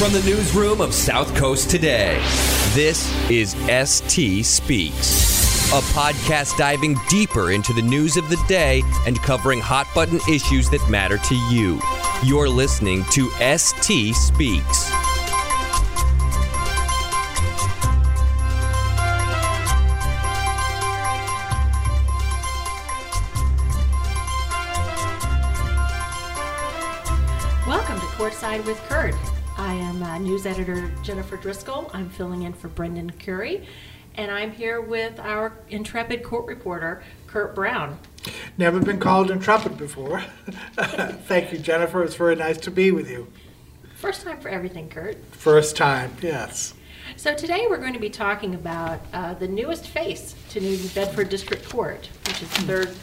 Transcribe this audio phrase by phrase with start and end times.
[0.00, 2.14] From the newsroom of South Coast Today,
[2.72, 9.20] this is ST Speaks, a podcast diving deeper into the news of the day and
[9.20, 11.78] covering hot button issues that matter to you.
[12.24, 14.90] You're listening to ST Speaks.
[27.66, 29.14] Welcome to Courtside with Curt.
[30.20, 31.90] News editor Jennifer Driscoll.
[31.94, 33.66] I'm filling in for Brendan Curry,
[34.16, 37.98] and I'm here with our intrepid court reporter, Curt Brown.
[38.58, 40.20] Never been called intrepid before.
[40.76, 42.04] Thank you, Jennifer.
[42.04, 43.28] It's very nice to be with you.
[43.96, 45.16] First time for everything, Curt.
[45.32, 46.74] First time, yes.
[47.16, 51.28] So today we're going to be talking about uh, the newest face to New Bedford
[51.28, 52.96] District Court, which is the third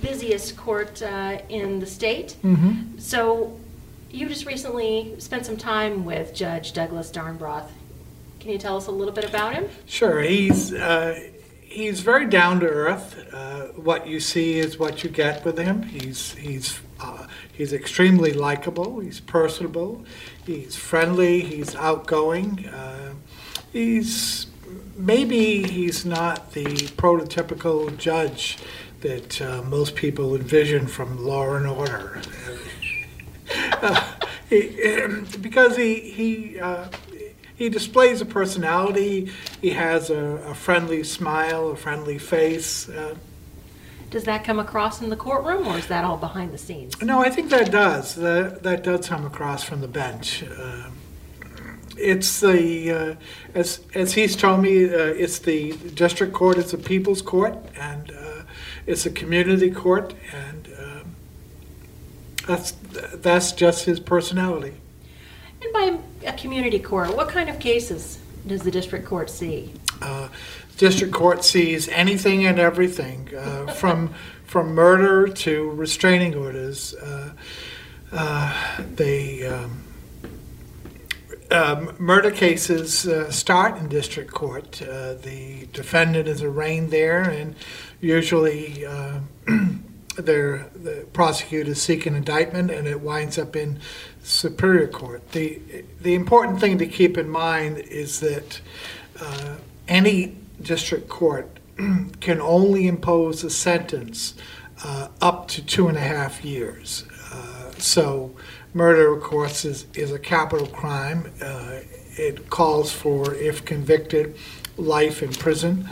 [0.00, 2.36] busiest court uh, in the state.
[2.98, 3.58] So
[4.14, 7.68] you just recently spent some time with Judge Douglas Darnbrough.
[8.38, 9.68] Can you tell us a little bit about him?
[9.86, 11.18] Sure, he's uh,
[11.62, 13.26] he's very down to earth.
[13.32, 15.82] Uh, what you see is what you get with him.
[15.82, 19.00] He's he's uh, he's extremely likable.
[19.00, 20.04] He's personable.
[20.46, 21.40] He's friendly.
[21.40, 22.68] He's outgoing.
[22.68, 23.14] Uh,
[23.72, 24.46] he's
[24.96, 28.58] maybe he's not the prototypical judge
[29.00, 32.22] that uh, most people envision from Law and Order.
[34.50, 36.88] He, um, because he he uh,
[37.56, 39.32] he displays a personality.
[39.60, 42.88] He has a, a friendly smile, a friendly face.
[42.88, 43.14] Uh,
[44.10, 47.00] Does that come across in the courtroom, or is that all behind the scenes?
[47.00, 48.14] no, I think that does.
[48.16, 50.44] That that does come across from the bench.
[50.44, 50.90] Uh,
[51.96, 53.14] it's the uh,
[53.54, 56.58] as as he's told me, uh, it's the district court.
[56.58, 58.42] It's a people's court, and uh,
[58.86, 60.63] it's a community court, and
[62.46, 62.72] that's
[63.14, 64.74] that's just his personality.
[65.62, 69.72] And by a community court, what kind of cases does the district court see?
[70.02, 70.28] Uh,
[70.76, 74.12] district court sees anything and everything, uh, from
[74.44, 76.94] from murder to restraining orders.
[76.94, 77.32] Uh,
[78.12, 79.82] uh, they um,
[81.50, 84.82] um, murder cases uh, start in district court.
[84.82, 87.54] Uh, the defendant is arraigned there, and
[88.00, 88.84] usually.
[88.84, 89.20] Uh,
[90.16, 93.78] their the prosecutors seek an indictment and it winds up in
[94.22, 95.32] superior court.
[95.32, 95.60] The
[96.00, 98.60] the important thing to keep in mind is that
[99.20, 99.56] uh,
[99.88, 101.58] any district court
[102.20, 104.34] can only impose a sentence
[104.82, 107.04] uh, up to two and a half years.
[107.32, 108.34] Uh, so
[108.72, 111.32] murder, of course, is, is a capital crime.
[111.42, 111.80] Uh,
[112.16, 114.36] it calls for, if convicted,
[114.76, 115.88] life in prison.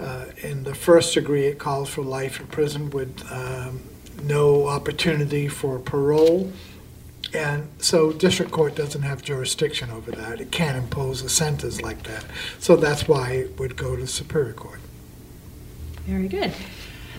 [0.00, 3.80] Uh, in the first degree, it calls for life in prison with um,
[4.22, 6.52] no opportunity for parole.
[7.34, 10.40] And so district court doesn't have jurisdiction over that.
[10.40, 12.24] It can't impose a sentence like that.
[12.58, 14.80] So that's why it would go to superior court.
[16.06, 16.52] Very good.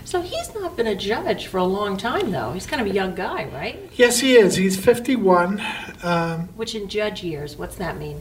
[0.04, 2.52] So he's not been a judge for a long time, though.
[2.52, 3.78] He's kind of a young guy, right?
[3.94, 4.56] Yes, he is.
[4.56, 5.62] He's 51.
[6.02, 8.20] Um, Which in judge years, what's that mean?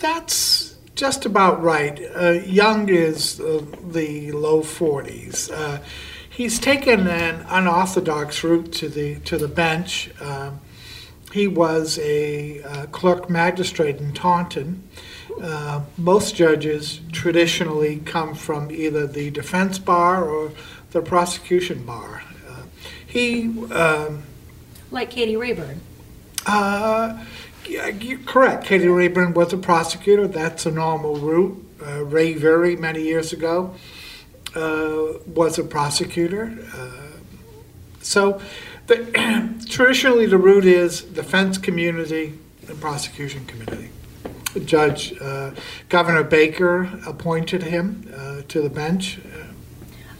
[0.00, 2.00] That's just about right.
[2.14, 5.50] Uh, Young is uh, the low 40s.
[5.50, 5.80] Uh,
[6.28, 10.10] he's taken an unorthodox route to the to the bench.
[10.20, 10.60] Um,
[11.32, 14.88] he was a uh, clerk magistrate in Taunton.
[15.42, 20.52] Uh, most judges traditionally come from either the defense bar or
[20.92, 22.22] the prosecution bar.
[22.48, 22.62] Uh,
[23.04, 24.22] he um,
[24.92, 25.80] Like Katie Rayburn.
[27.66, 28.64] Yeah, you're correct.
[28.64, 30.26] Katie Rayburn was a prosecutor.
[30.26, 31.60] That's a normal route.
[31.84, 33.74] Uh, Ray Very, many years ago,
[34.54, 36.56] uh, was a prosecutor.
[36.74, 37.18] Uh,
[38.00, 38.40] so,
[38.86, 38.96] the,
[39.68, 42.38] traditionally, the route is defense community
[42.68, 43.90] and prosecution community.
[44.64, 45.50] Judge uh,
[45.88, 49.18] Governor Baker appointed him uh, to the bench.
[49.18, 49.46] Uh,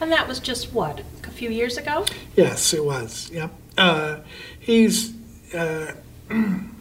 [0.00, 2.04] And that was just what, a few years ago?
[2.34, 3.30] Yes, it was.
[3.32, 3.50] Yep.
[3.78, 4.16] Uh,
[4.58, 5.14] he's
[5.54, 5.94] uh,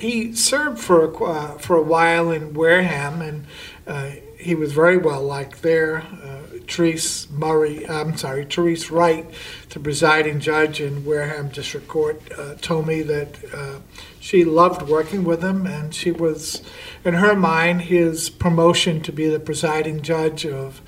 [0.00, 3.46] he served for a, uh, for a while in Wareham, and
[3.86, 6.02] Uh, he was very well liked there.
[6.22, 9.24] Uh, Therese Murray, I'm sorry, Therese Wright,
[9.70, 13.78] the presiding judge in Wareham District Court, uh, told me that uh,
[14.18, 16.62] she loved working with him, and she was,
[17.04, 20.80] in her mind, his promotion to be the presiding judge of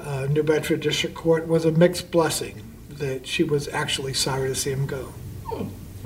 [0.00, 2.62] uh, New Bedford District Court was a mixed blessing.
[2.88, 5.12] That she was actually sorry to see him go.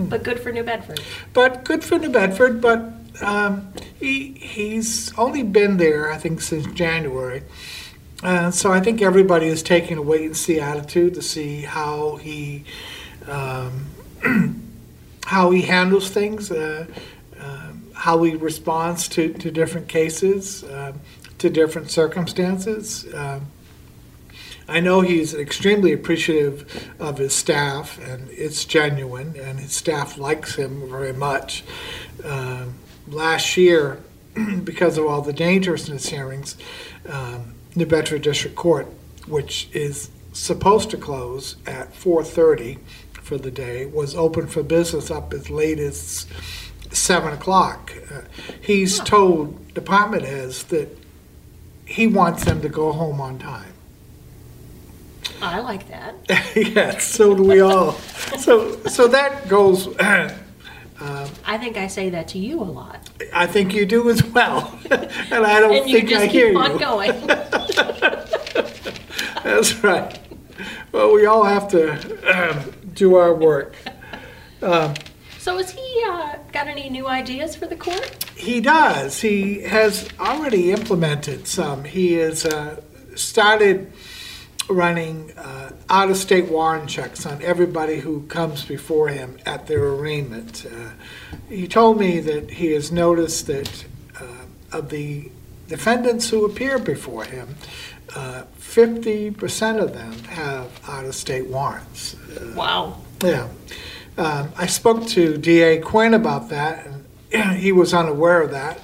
[0.08, 1.00] But good for New Bedford.
[1.32, 2.92] But good for New Bedford, but
[3.22, 7.42] um, he, he's only been there, I think, since January.
[8.22, 12.16] Uh, so I think everybody is taking a wait and see attitude to see how
[12.16, 12.64] he
[13.28, 13.86] um,
[15.26, 16.86] how he handles things, uh,
[17.38, 21.00] um how he responds to, to different cases, um
[21.38, 23.06] to different circumstances.
[24.70, 30.54] I know he's extremely appreciative of his staff, and it's genuine, and his staff likes
[30.54, 31.64] him very much.
[32.24, 32.74] Um,
[33.08, 34.00] last year,
[34.62, 36.56] because of all the dangerousness hearings,
[37.08, 38.86] um, New Bedford District Court,
[39.26, 42.78] which is supposed to close at 4:30
[43.12, 46.26] for the day, was open for business up as late as
[46.92, 47.92] seven o'clock.
[48.08, 48.20] Uh,
[48.60, 50.96] he's told department heads that
[51.84, 53.69] he wants them to go home on time.
[55.42, 56.14] I like that.
[56.56, 57.92] yes, so do we all.
[58.38, 59.88] So, so that goes.
[60.00, 63.08] I think I say that to you a lot.
[63.32, 66.48] I think you do as well, and I don't And you think I just hear
[66.48, 66.78] keep on you.
[66.78, 67.26] going.
[69.42, 70.18] That's right.
[70.92, 71.92] Well, we all have to
[72.30, 73.74] um, do our work.
[74.60, 78.26] So has he uh, got any new ideas for the court?
[78.36, 79.22] He does.
[79.22, 81.84] He has already implemented some.
[81.84, 82.82] He has uh,
[83.14, 83.90] started
[84.70, 90.64] running uh, out-of-state warrant checks on everybody who comes before him at their arraignment.
[90.64, 90.90] Uh,
[91.48, 93.84] he told me that he has noticed that
[94.20, 94.24] uh,
[94.72, 95.30] of the
[95.66, 97.56] defendants who appear before him,
[98.14, 102.16] uh, 50% of them have out-of-state warrants.
[102.54, 103.00] Wow.
[103.22, 103.48] Yeah.
[104.16, 106.86] Um, I spoke to DA Quinn about that,
[107.32, 108.80] and he was unaware of that.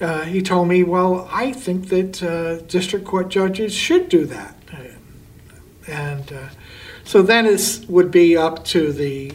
[0.00, 4.56] Uh, he told me, well, I think that uh, district court judges should do that.
[5.88, 6.48] And uh,
[7.04, 9.32] so then it would be up to the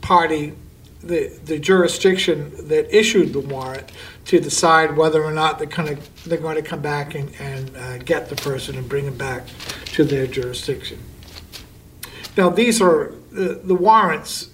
[0.00, 0.54] party,
[1.02, 3.90] the, the jurisdiction that issued the warrant
[4.26, 7.76] to decide whether or not they're going to, they're going to come back and, and
[7.76, 9.46] uh, get the person and bring him back
[9.86, 10.98] to their jurisdiction.
[12.36, 14.50] Now, these are, the the warrants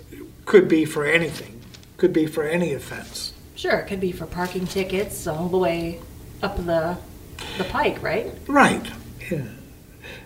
[0.46, 1.60] could be for anything,
[1.98, 3.32] could be for any offense.
[3.54, 6.00] Sure, it could be for parking tickets all the way
[6.42, 6.96] up the,
[7.58, 8.32] the pike, right?
[8.46, 8.86] Right,
[9.30, 9.42] yeah.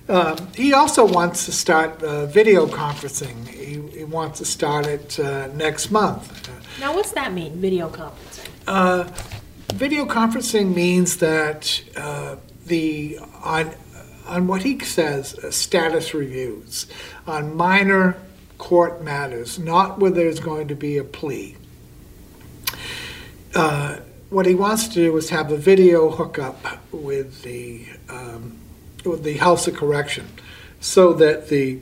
[0.08, 3.46] Um, He also wants to start uh, video conferencing.
[3.46, 6.22] He he wants to start it uh, next month.
[6.80, 8.48] Now, what's that mean, video conferencing?
[8.66, 9.04] Uh,
[9.74, 12.36] Video conferencing means that uh,
[12.66, 13.70] the, on,
[14.26, 16.86] on what he says, uh, status reviews,
[17.26, 18.16] on minor
[18.58, 21.56] court matters, not where there's going to be a plea.
[23.54, 23.98] Uh,
[24.30, 26.58] What he wants to do is have a video hookup
[26.92, 28.58] with the, um,
[29.04, 30.26] the House of Correction,
[30.80, 31.80] so that the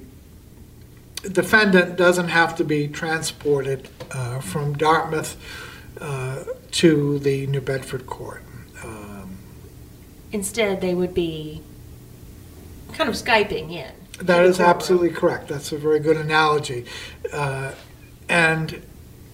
[1.33, 5.37] defendant doesn't have to be transported uh, from Dartmouth
[6.01, 8.43] uh, to the New Bedford court.
[8.85, 9.39] Um,
[10.33, 11.61] Instead, they would be
[12.93, 13.93] kind of Skyping in.
[14.21, 15.49] That is absolutely correct.
[15.49, 16.85] That's a very good analogy.
[17.33, 17.73] Uh,
[18.29, 18.83] And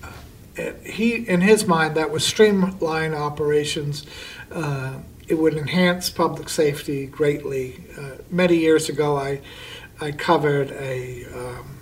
[0.05, 4.05] uh, he, in his mind, that would streamline operations.
[5.27, 7.85] It would enhance public safety greatly.
[7.99, 9.41] Uh, Many years ago, I,
[10.01, 11.79] I covered a, um,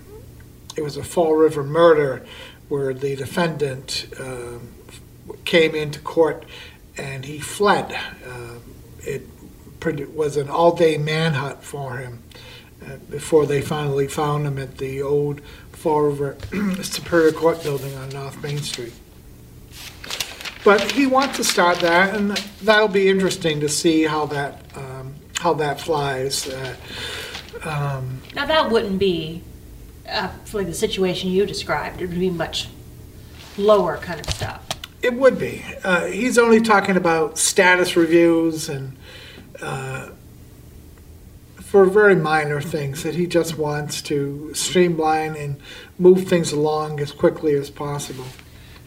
[0.77, 2.25] it was a Fall River murder
[2.69, 4.69] where the defendant um,
[5.45, 6.45] came into court
[6.97, 7.93] and he fled.
[8.27, 8.59] Uh,
[9.05, 9.27] It
[10.15, 12.23] was an all-day manhunt for him
[12.87, 15.41] uh, before they finally found him at the old
[15.73, 16.37] Fall River
[16.83, 18.93] Superior Court building on North Main Street.
[20.65, 22.31] But he wants to start that, and
[22.63, 26.49] that'll be interesting to see how that, um, how that flies.
[26.49, 26.77] Uh,
[27.65, 29.43] um, Now, that wouldn't be,
[30.09, 32.69] uh, for like the situation you described, it would be much
[33.57, 34.63] lower kind of stuff.
[35.03, 35.65] It would be.
[35.83, 38.97] Uh, he's only talking about status reviews and
[39.61, 40.11] uh,
[41.61, 45.57] for very minor things that he just wants to streamline and
[45.99, 48.27] move things along as quickly as possible.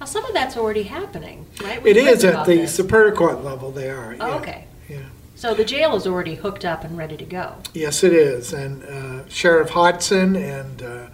[0.05, 1.79] Now, some of that's already happening, right?
[1.79, 2.75] It We've is at the this.
[2.75, 4.15] Superior Court level, they are.
[4.19, 4.35] Oh, yeah.
[4.35, 4.65] okay.
[4.87, 4.99] Yeah.
[5.33, 7.55] So the jail is already hooked up and ready to go.
[7.73, 8.53] Yes, it is.
[8.53, 11.07] And uh, Sheriff Hodgson and uh,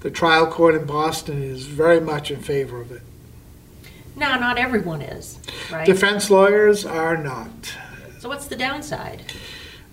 [0.00, 3.02] the trial court in Boston is very much in favor of it.
[4.16, 5.38] Now, not everyone is,
[5.70, 5.84] right?
[5.84, 7.76] Defense lawyers are not.
[8.18, 9.30] So what's the downside?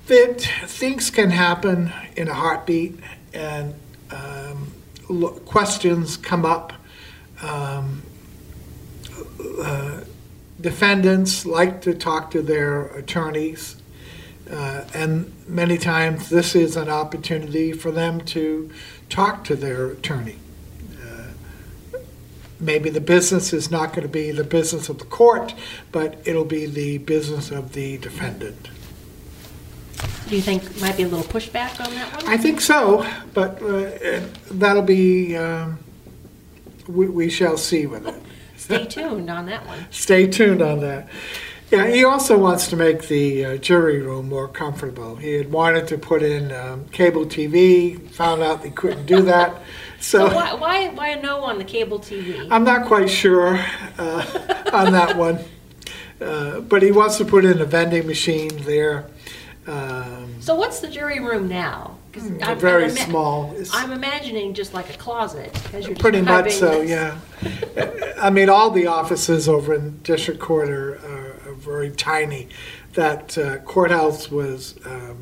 [0.07, 2.99] that things can happen in a heartbeat
[3.33, 3.73] and
[4.11, 4.71] um,
[5.45, 6.71] questions come up.
[7.41, 8.03] Um,
[9.59, 10.01] uh,
[10.59, 13.75] defendants like to talk to their attorneys,
[14.49, 18.69] uh, and many times this is an opportunity for them to
[19.09, 20.37] talk to their attorney.
[21.01, 21.99] Uh,
[22.59, 25.53] Maybe the business is not going to be the business of the court,
[25.91, 28.69] but it'll be the business of the defendant.
[30.27, 32.33] Do you think might be a little pushback on that one?
[32.33, 35.77] I think so, but uh, that'll be, um,
[36.87, 38.15] we we shall see with it.
[38.65, 39.85] Stay tuned on that one.
[39.91, 41.07] Stay tuned on that.
[41.71, 45.15] Yeah, he also wants to make the uh, jury room more comfortable.
[45.15, 49.61] He had wanted to put in um, cable TV, found out he couldn't do that.
[50.01, 52.47] So So why, why, why a no on the cable TV?
[52.51, 53.57] I'm not quite sure
[53.97, 54.25] uh,
[54.73, 55.39] on that one.
[56.21, 59.05] Uh, But he wants to put in a vending machine there.
[59.65, 61.94] um, So what's the jury room now?
[62.15, 63.51] 'Cause I'm- I'm Hmm, Very small.
[63.53, 66.89] It's- I'm imagining just like a closet, as you're Pretty much so, this.
[66.89, 67.17] yeah.
[68.19, 72.47] I mean, all the offices over in District Court are, are are very tiny.
[72.93, 75.17] That uh, courthouse was, um,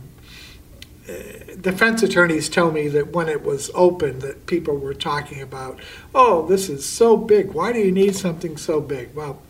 [1.10, 1.12] uh,
[1.60, 5.80] defense attorneys tell me that when it was open, that people were talking about,
[6.16, 9.10] oh, this is so big, why do you need something so big?
[9.14, 9.42] Well,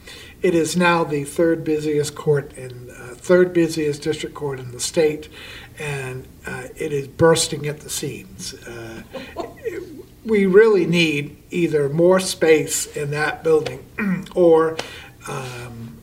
[0.43, 4.79] it is now the third busiest court in, uh, third busiest district court in the
[4.79, 5.29] state,
[5.79, 8.53] and uh, it is bursting at the seams.
[8.53, 9.01] Uh,
[10.25, 13.85] we really need either more space in that building
[14.35, 14.77] or
[15.27, 15.97] um,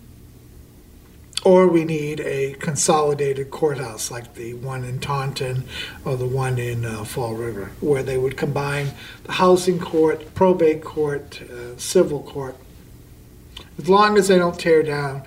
[1.45, 5.65] or we need a consolidated courthouse like the one in Taunton
[6.05, 8.93] or the one in uh, Fall River, where they would combine
[9.25, 12.57] the housing court, probate court, uh, civil court,
[13.81, 15.23] as long as they don't tear down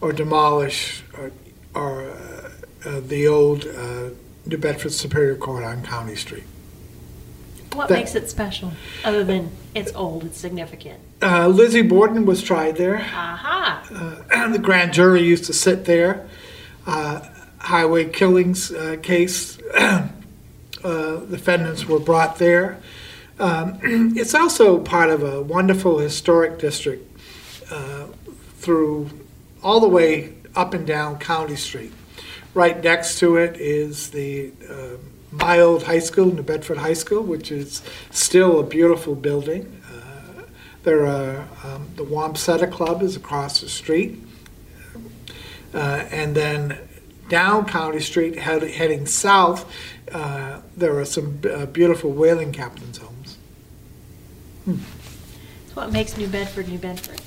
[0.00, 1.32] or demolish or,
[1.74, 2.50] or uh,
[2.84, 4.10] uh, the old uh,
[4.46, 6.44] New Bedford Superior Court on County Street.
[7.72, 8.72] What that- makes it special,
[9.04, 11.00] other than it's old, it's significant?
[11.20, 12.98] Uh, Lizzie Borden was tried there.
[12.98, 14.22] Aha!
[14.30, 16.28] Uh, the grand jury used to sit there.
[16.86, 17.20] Uh,
[17.58, 22.78] highway killings uh, case, uh, defendants were brought there.
[23.38, 23.78] Um,
[24.16, 27.09] it's also part of a wonderful historic district
[27.70, 28.06] uh,
[28.56, 29.10] through
[29.62, 31.92] all the way up and down County Street.
[32.54, 37.82] Right next to it is the uh, high school, New Bedford High School, which is
[38.10, 39.80] still a beautiful building.
[39.88, 40.42] Uh,
[40.82, 44.18] there are um, the Wamsutta Club is across the street,
[45.74, 46.78] uh, and then
[47.28, 49.70] down County Street, head, heading south,
[50.12, 53.36] uh, there are some uh, beautiful whaling captains' homes.
[54.66, 57.20] It's what makes New Bedford New Bedford.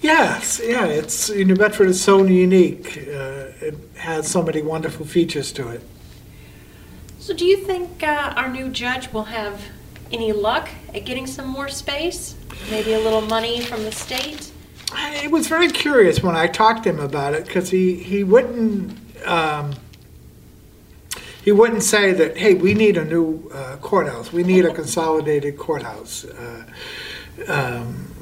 [0.00, 2.96] Yes, yeah, it's New Bedford is so unique.
[2.98, 5.82] Uh, it has so many wonderful features to it.
[7.18, 9.60] So do you think uh, our new judge will have
[10.12, 12.36] any luck at getting some more space?
[12.70, 14.52] Maybe a little money from the state?
[14.92, 18.24] I- It was very curious when I talked to him about it because he he
[18.24, 19.74] wouldn't um,
[21.44, 25.58] he wouldn't say that hey we need a new uh, courthouse we need a consolidated
[25.58, 26.24] courthouse.
[26.24, 26.64] Uh,
[27.48, 28.14] um,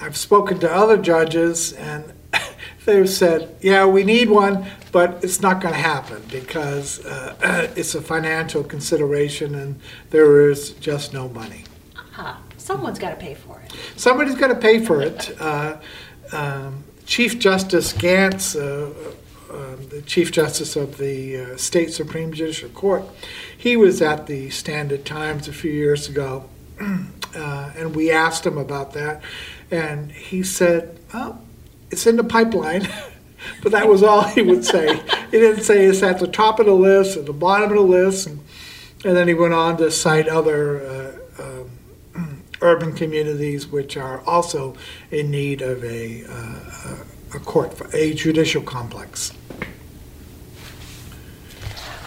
[0.00, 2.12] I've spoken to other judges and
[2.84, 7.94] they've said yeah we need one but it's not going to happen because uh, it's
[7.94, 9.80] a financial consideration and
[10.10, 11.64] there is just no money.
[11.96, 12.40] Aha!
[12.56, 13.72] Someone's got to pay for it.
[13.96, 15.36] Somebody's got to pay for it.
[15.40, 15.80] Uh,
[16.32, 18.92] um, Chief Justice Gants, uh,
[19.50, 23.04] uh, the Chief Justice of the uh, State Supreme Judicial Court,
[23.58, 26.48] he was at the Standard Times a few years ago,
[26.80, 29.22] uh, and we asked him about that,
[29.70, 31.42] and he said, "Well,
[31.90, 32.88] it's in the pipeline."
[33.62, 34.96] But that was all he would say.
[35.30, 37.82] He didn't say it's at the top of the list, at the bottom of the
[37.82, 38.40] list, and,
[39.04, 44.76] and then he went on to cite other uh, um, urban communities which are also
[45.10, 46.96] in need of a, uh,
[47.34, 49.32] a court, a judicial complex.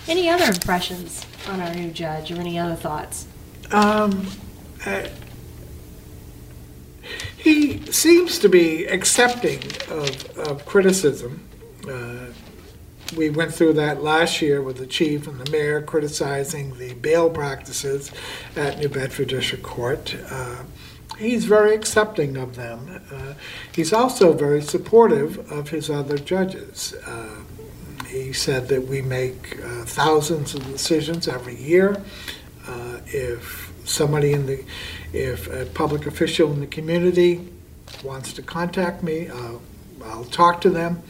[0.08, 3.26] Any other impressions on our new judge or any other thoughts?
[3.72, 4.28] Um,
[4.86, 5.08] uh,
[7.44, 11.46] he seems to be accepting of, of criticism.
[11.86, 12.28] Uh,
[13.18, 17.30] we went through that last year with the chief and the mayor criticizing the bail
[17.30, 18.12] practices
[18.56, 20.16] at New Bedford District Court.
[20.30, 20.64] Uh,
[21.20, 23.02] he's very accepting of them.
[23.12, 23.34] Uh,
[23.74, 26.94] he's also very supportive of his other judges.
[27.06, 27.42] Uh,
[28.08, 32.02] he said that we make uh, thousands of decisions every year.
[32.66, 34.64] Uh, if somebody in the,
[35.12, 37.48] if a public official in the community
[38.04, 39.54] wants to contact me, uh,
[40.04, 41.02] I'll talk to them.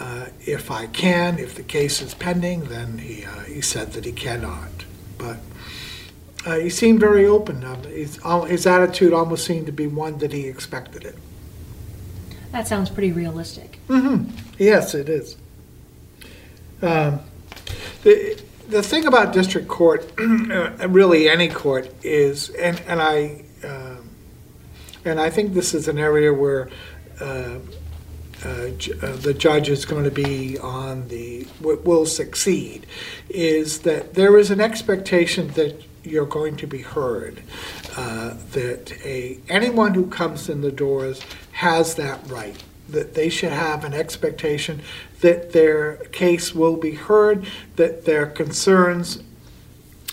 [0.00, 4.04] uh, if I can, if the case is pending, then he, uh, he said that
[4.04, 4.70] he cannot.
[5.18, 5.38] But
[6.44, 7.64] uh, he seemed very open.
[7.64, 8.18] Um, his,
[8.48, 11.16] his attitude almost seemed to be one that he expected it.
[12.52, 13.78] That sounds pretty realistic.
[13.88, 14.30] Mm-hmm.
[14.58, 15.36] Yes, it is.
[16.82, 17.20] Um,
[18.02, 24.10] The, the thing about district court, uh, really any court, is, and, and I, um,
[25.04, 26.70] and I think this is an area where
[27.20, 27.58] uh,
[28.44, 32.86] uh, uh, the judge is going to be on the, wi- will succeed,
[33.28, 37.42] is that there is an expectation that you're going to be heard,
[37.96, 43.52] uh, that a, anyone who comes in the doors has that right, that they should
[43.52, 44.82] have an expectation
[45.20, 49.22] that their case will be heard, that their concerns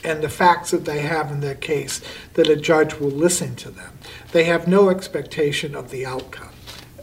[0.03, 2.01] and the facts that they have in their case,
[2.33, 3.97] that a judge will listen to them.
[4.31, 6.49] They have no expectation of the outcome.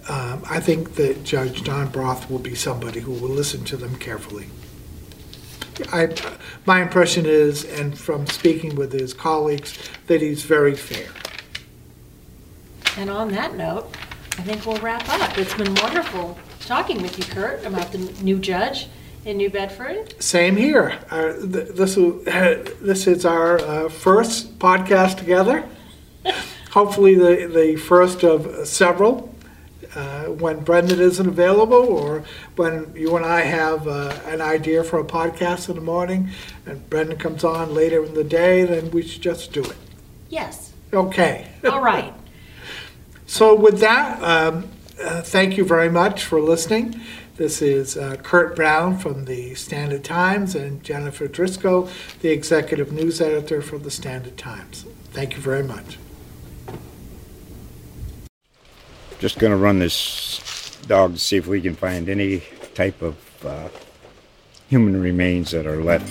[0.08, 4.46] Um, I think that Judge Darnbrough will be somebody who will listen to them carefully.
[5.92, 6.14] I,
[6.66, 11.10] my impression is, and from speaking with his colleagues, that he's very fair.
[12.96, 13.94] And on that note,
[14.38, 15.36] I think we'll wrap up.
[15.36, 18.86] It's been wonderful talking with you, Curt, about the new judge
[19.24, 20.14] in New Bedford.
[20.22, 20.96] Same here.
[21.10, 22.20] Uh, th- this, will-
[22.80, 25.64] this is our uh, first podcast together.
[26.70, 29.34] Hopefully, the, the first of several.
[29.94, 32.22] Uh, when Brendan isn't available, or
[32.56, 36.28] when you and I have uh, an idea for a podcast in the morning,
[36.66, 39.76] and Brendan comes on later in the day, then we should just do it.
[40.28, 40.72] Yes.
[40.92, 41.48] Okay.
[41.64, 42.12] All right.
[43.28, 46.98] So with that, um, uh, thank you very much for listening.
[47.36, 51.90] This is uh, Curt Brown from the Standard Times and Jennifer Driscoll,
[52.22, 54.86] the executive news editor for the Standard Times.
[55.12, 55.98] Thank you very much.
[59.18, 62.42] Just going to run this dog to see if we can find any
[62.74, 63.68] type of uh,
[64.68, 66.10] human remains that are left.